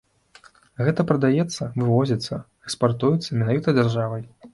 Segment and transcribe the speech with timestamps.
[0.85, 4.25] Гэта прадаецца, вывозіцца, экспартуецца менавіта дзяржавай.